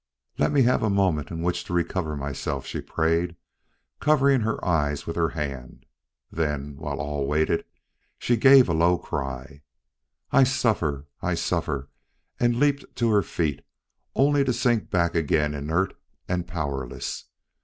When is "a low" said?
8.67-8.97